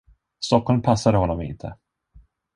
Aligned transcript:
Stockholm 0.39 0.81
passade 0.81 1.17
honom 1.17 1.41
inte. 1.41 1.75